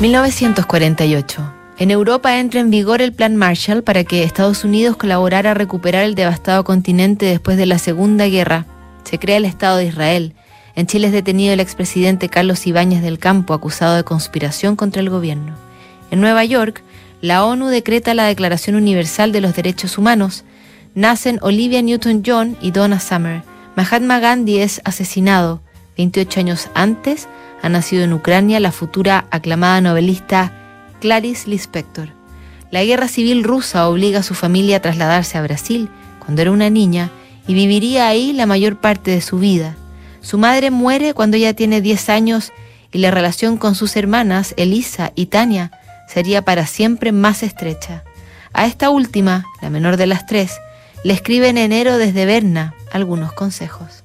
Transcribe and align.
1948. 0.00 1.52
En 1.76 1.90
Europa 1.90 2.38
entra 2.38 2.60
en 2.60 2.70
vigor 2.70 3.02
el 3.02 3.12
Plan 3.12 3.34
Marshall 3.34 3.82
para 3.82 4.04
que 4.04 4.22
Estados 4.22 4.62
Unidos 4.62 4.96
colaborara 4.96 5.50
a 5.50 5.54
recuperar 5.54 6.04
el 6.04 6.14
devastado 6.14 6.62
continente 6.62 7.26
después 7.26 7.56
de 7.56 7.66
la 7.66 7.78
Segunda 7.78 8.28
Guerra. 8.28 8.64
Se 9.02 9.18
crea 9.18 9.38
el 9.38 9.44
Estado 9.44 9.78
de 9.78 9.86
Israel. 9.86 10.34
En 10.76 10.86
Chile 10.86 11.08
es 11.08 11.12
detenido 11.12 11.52
el 11.52 11.58
expresidente 11.58 12.28
Carlos 12.28 12.64
Ibáñez 12.64 13.02
del 13.02 13.18
Campo, 13.18 13.54
acusado 13.54 13.96
de 13.96 14.04
conspiración 14.04 14.76
contra 14.76 15.00
el 15.02 15.10
gobierno. 15.10 15.54
En 16.12 16.20
Nueva 16.20 16.44
York, 16.44 16.84
la 17.20 17.44
ONU 17.44 17.66
decreta 17.66 18.14
la 18.14 18.26
Declaración 18.26 18.76
Universal 18.76 19.32
de 19.32 19.40
los 19.40 19.56
Derechos 19.56 19.98
Humanos. 19.98 20.44
Nacen 20.94 21.40
Olivia 21.42 21.82
Newton-John 21.82 22.56
y 22.60 22.70
Donna 22.70 23.00
Summer. 23.00 23.42
Mahatma 23.74 24.20
Gandhi 24.20 24.58
es 24.58 24.80
asesinado. 24.84 25.60
28 25.98 26.40
años 26.40 26.68
antes, 26.74 27.28
ha 27.60 27.68
nacido 27.68 28.04
en 28.04 28.12
Ucrania 28.12 28.60
la 28.60 28.72
futura 28.72 29.26
aclamada 29.30 29.80
novelista 29.80 30.52
Clarice 31.00 31.50
Lispector. 31.50 32.10
La 32.70 32.84
guerra 32.84 33.08
civil 33.08 33.42
rusa 33.42 33.88
obliga 33.88 34.20
a 34.20 34.22
su 34.22 34.34
familia 34.34 34.76
a 34.76 34.80
trasladarse 34.80 35.36
a 35.36 35.42
Brasil 35.42 35.90
cuando 36.24 36.42
era 36.42 36.52
una 36.52 36.70
niña 36.70 37.10
y 37.48 37.54
viviría 37.54 38.06
ahí 38.06 38.32
la 38.32 38.46
mayor 38.46 38.76
parte 38.76 39.10
de 39.10 39.20
su 39.20 39.38
vida. 39.38 39.74
Su 40.20 40.38
madre 40.38 40.70
muere 40.70 41.14
cuando 41.14 41.36
ella 41.36 41.54
tiene 41.54 41.80
10 41.80 42.08
años 42.10 42.52
y 42.92 42.98
la 42.98 43.10
relación 43.10 43.56
con 43.56 43.74
sus 43.74 43.96
hermanas, 43.96 44.54
Elisa 44.56 45.12
y 45.16 45.26
Tania, 45.26 45.72
sería 46.06 46.42
para 46.42 46.66
siempre 46.66 47.10
más 47.10 47.42
estrecha. 47.42 48.04
A 48.52 48.66
esta 48.66 48.90
última, 48.90 49.46
la 49.60 49.70
menor 49.70 49.96
de 49.96 50.06
las 50.06 50.26
tres, 50.26 50.58
le 51.02 51.12
escribe 51.12 51.48
en 51.48 51.58
enero 51.58 51.98
desde 51.98 52.24
Berna 52.24 52.74
algunos 52.92 53.32
consejos. 53.32 54.04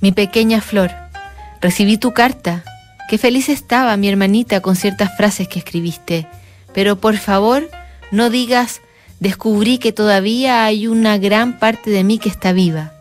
Mi 0.00 0.12
pequeña 0.12 0.60
flor, 0.60 0.90
recibí 1.60 1.98
tu 1.98 2.12
carta. 2.12 2.64
Qué 3.08 3.18
feliz 3.18 3.48
estaba 3.48 3.96
mi 3.96 4.08
hermanita 4.08 4.60
con 4.60 4.76
ciertas 4.76 5.16
frases 5.16 5.48
que 5.48 5.58
escribiste. 5.58 6.26
Pero 6.72 7.00
por 7.00 7.16
favor, 7.16 7.68
no 8.10 8.30
digas, 8.30 8.80
descubrí 9.18 9.78
que 9.78 9.92
todavía 9.92 10.64
hay 10.64 10.86
una 10.86 11.18
gran 11.18 11.58
parte 11.58 11.90
de 11.90 12.04
mí 12.04 12.18
que 12.18 12.28
está 12.28 12.52
viva. 12.52 12.92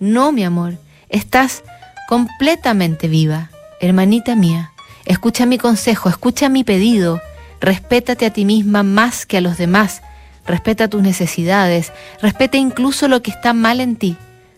No, 0.00 0.32
mi 0.32 0.44
amor, 0.44 0.74
estás 1.08 1.62
completamente 2.08 3.08
viva. 3.08 3.50
Hermanita 3.80 4.36
mía, 4.36 4.72
escucha 5.06 5.46
mi 5.46 5.58
consejo, 5.58 6.08
escucha 6.08 6.48
mi 6.48 6.64
pedido 6.64 7.20
Respétate 7.62 8.26
a 8.26 8.30
ti 8.30 8.44
misma 8.44 8.82
más 8.82 9.24
que 9.24 9.36
a 9.36 9.40
los 9.40 9.56
demás. 9.56 10.02
Respeta 10.44 10.88
tus 10.88 11.00
necesidades. 11.00 11.92
Respeta 12.20 12.58
incluso 12.58 13.06
lo 13.06 13.22
que 13.22 13.30
está 13.30 13.52
mal 13.52 13.80
en 13.80 13.94
ti. 13.94 14.16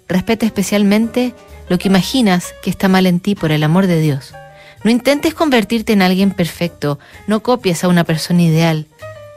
Respeta 0.09 0.47
especialmente 0.47 1.35
lo 1.69 1.79
que 1.79 1.89
imaginas 1.89 2.55
que 2.63 2.71
está 2.71 2.89
mal 2.89 3.07
en 3.07 3.21
ti 3.21 3.35
por 3.35 3.53
el 3.53 3.63
amor 3.63 3.87
de 3.87 4.01
Dios. 4.01 4.35
No 4.85 4.91
intentes 4.91 5.33
convertirte 5.33 5.95
en 5.95 6.03
alguien 6.03 6.31
perfecto. 6.31 6.99
No 7.27 7.43
copies 7.43 7.85
a 7.85 7.89
una 7.89 8.05
persona 8.05 8.43
ideal. 8.43 8.87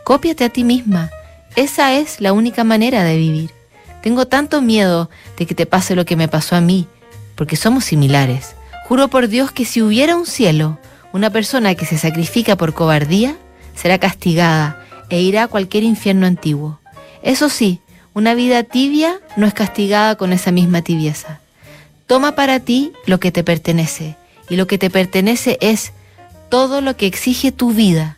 Cópiate 0.04 0.44
a 0.44 0.50
ti 0.50 0.64
misma. 0.66 1.10
Esa 1.56 1.94
es 1.94 2.20
la 2.20 2.34
única 2.34 2.64
manera 2.64 3.04
de 3.04 3.18
vivir. 3.18 3.52
Tengo 4.04 4.28
tanto 4.28 4.62
miedo 4.62 5.10
de 5.38 5.46
que 5.46 5.56
te 5.56 5.66
pase 5.66 5.96
lo 5.96 6.06
que 6.06 6.16
me 6.16 6.28
pasó 6.28 6.56
a 6.56 6.62
mí, 6.62 6.88
porque 7.36 7.56
somos 7.56 7.86
similares. 7.86 8.56
Juro 8.88 9.08
por 9.08 9.28
Dios 9.28 9.52
que 9.52 9.66
si 9.66 9.82
hubiera 9.82 10.16
un 10.16 10.26
cielo, 10.26 10.80
una 11.14 11.30
persona 11.30 11.76
que 11.76 11.86
se 11.86 11.98
sacrifica 11.98 12.58
por 12.58 12.74
cobardía, 12.74 13.38
será 13.74 13.98
castigada 13.98 14.86
e 15.10 15.22
irá 15.22 15.44
a 15.44 15.48
cualquier 15.48 15.84
infierno 15.84 16.26
antiguo. 16.26 16.80
Eso 17.24 17.50
sí, 17.50 17.82
una 18.14 18.34
vida 18.34 18.64
tibia 18.64 19.20
no 19.36 19.48
es 19.48 19.54
castigada 19.54 20.16
con 20.16 20.34
esa 20.34 20.52
misma 20.52 20.82
tibieza. 20.82 21.40
Toma 22.08 22.36
para 22.36 22.62
ti 22.62 22.94
lo 23.06 23.20
que 23.20 23.34
te 23.34 23.44
pertenece, 23.44 24.16
y 24.50 24.56
lo 24.56 24.66
que 24.66 24.78
te 24.78 24.90
pertenece 24.90 25.58
es 25.60 25.92
todo 26.50 26.80
lo 26.80 26.96
que 26.96 27.06
exige 27.06 27.52
tu 27.52 27.74
vida. 27.74 28.18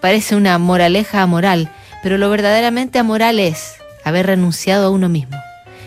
Parece 0.00 0.34
una 0.34 0.58
moraleja 0.58 1.22
amoral, 1.22 1.70
pero 2.02 2.18
lo 2.18 2.28
verdaderamente 2.28 2.98
amoral 2.98 3.38
es 3.38 3.74
haber 4.04 4.26
renunciado 4.26 4.88
a 4.88 4.90
uno 4.90 5.08
mismo. 5.08 5.38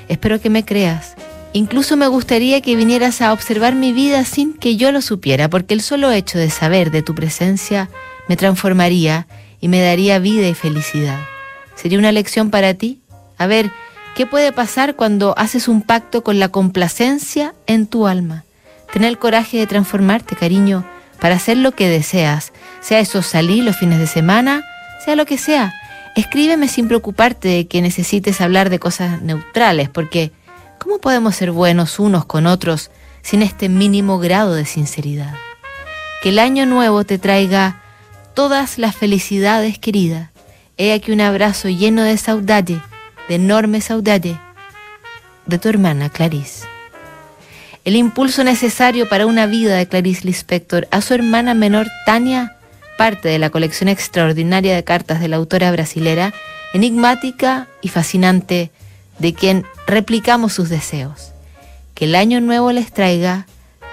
Espero 0.07 0.39
que 0.39 0.49
me 0.49 0.63
creas. 0.63 1.15
Incluso 1.51 1.97
me 1.97 2.07
gustaría 2.07 2.61
que 2.61 2.77
vinieras 2.77 3.21
a 3.21 3.33
observar 3.33 3.75
mi 3.75 3.91
vida 3.91 4.23
sin 4.23 4.53
que 4.53 4.77
yo 4.77 4.93
lo 4.93 5.01
supiera, 5.01 5.49
porque 5.49 5.73
el 5.73 5.81
solo 5.81 6.11
hecho 6.11 6.37
de 6.37 6.49
saber 6.49 6.91
de 6.91 7.03
tu 7.03 7.13
presencia 7.13 7.89
me 8.29 8.37
transformaría 8.37 9.27
y 9.59 9.67
me 9.67 9.81
daría 9.81 10.19
vida 10.19 10.47
y 10.47 10.53
felicidad. 10.53 11.19
¿Sería 11.75 11.99
una 11.99 12.13
lección 12.13 12.51
para 12.51 12.73
ti? 12.75 13.01
A 13.37 13.47
ver, 13.47 13.69
¿qué 14.17 14.25
puede 14.25 14.51
pasar 14.51 14.95
cuando 14.95 15.37
haces 15.37 15.67
un 15.67 15.83
pacto 15.83 16.23
con 16.23 16.39
la 16.39 16.49
complacencia 16.49 17.53
en 17.67 17.85
tu 17.85 18.07
alma? 18.07 18.45
Ten 18.91 19.03
el 19.03 19.19
coraje 19.19 19.57
de 19.57 19.67
transformarte, 19.67 20.35
cariño, 20.35 20.83
para 21.21 21.35
hacer 21.35 21.57
lo 21.57 21.73
que 21.73 21.87
deseas, 21.87 22.51
sea 22.81 22.99
eso 22.99 23.21
salir 23.21 23.63
los 23.63 23.77
fines 23.77 23.99
de 23.99 24.07
semana, 24.07 24.65
sea 25.05 25.15
lo 25.15 25.27
que 25.27 25.37
sea. 25.37 25.71
Escríbeme 26.15 26.67
sin 26.67 26.87
preocuparte 26.87 27.47
de 27.47 27.67
que 27.67 27.83
necesites 27.83 28.41
hablar 28.41 28.71
de 28.71 28.79
cosas 28.79 29.21
neutrales, 29.21 29.87
porque 29.87 30.31
¿cómo 30.79 30.97
podemos 30.97 31.35
ser 31.35 31.51
buenos 31.51 31.99
unos 31.99 32.25
con 32.25 32.47
otros 32.47 32.89
sin 33.21 33.43
este 33.43 33.69
mínimo 33.69 34.17
grado 34.17 34.55
de 34.55 34.65
sinceridad? 34.65 35.35
Que 36.23 36.29
el 36.29 36.39
año 36.39 36.65
nuevo 36.65 37.03
te 37.03 37.19
traiga 37.19 37.83
todas 38.33 38.79
las 38.79 38.95
felicidades, 38.95 39.77
querida. 39.77 40.31
He 40.75 40.91
aquí 40.91 41.11
un 41.11 41.21
abrazo 41.21 41.69
lleno 41.69 42.01
de 42.01 42.17
saudade, 42.17 42.81
de 43.27 43.35
enorme 43.35 43.81
saudade, 43.81 44.39
de 45.45 45.57
tu 45.57 45.69
hermana 45.69 46.09
Clarice. 46.09 46.65
El 47.85 47.95
impulso 47.95 48.43
necesario 48.43 49.07
para 49.07 49.25
una 49.25 49.45
vida 49.45 49.75
de 49.75 49.87
Clarice 49.87 50.25
Lispector 50.25 50.87
a 50.91 51.01
su 51.01 51.13
hermana 51.13 51.53
menor 51.53 51.87
Tania, 52.05 52.57
parte 52.97 53.29
de 53.29 53.39
la 53.39 53.49
colección 53.49 53.87
extraordinaria 53.87 54.75
de 54.75 54.83
cartas 54.83 55.21
de 55.21 55.29
la 55.29 55.37
autora 55.37 55.71
brasilera, 55.71 56.33
enigmática 56.73 57.67
y 57.81 57.87
fascinante, 57.87 58.71
de 59.19 59.33
quien 59.33 59.65
replicamos 59.85 60.53
sus 60.53 60.69
deseos. 60.69 61.31
Que 61.93 62.05
el 62.05 62.15
año 62.15 62.41
nuevo 62.41 62.71
les 62.71 62.91
traiga 62.91 63.47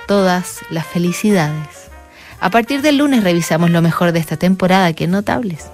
todas 0.08 0.60
las 0.70 0.86
felicidades. 0.86 1.88
A 2.40 2.50
partir 2.50 2.82
del 2.82 2.98
lunes 2.98 3.22
revisamos 3.22 3.70
lo 3.70 3.80
mejor 3.80 4.12
de 4.12 4.18
esta 4.18 4.36
temporada, 4.36 4.92
que 4.92 5.06
notables. 5.06 5.66